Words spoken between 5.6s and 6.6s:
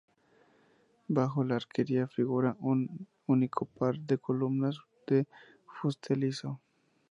fuste liso.